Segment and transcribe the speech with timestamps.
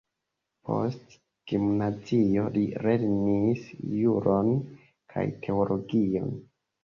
[0.67, 1.17] Post
[1.51, 3.67] gimnazio li lernis
[3.99, 4.49] juron
[5.13, 6.35] kaj teologion.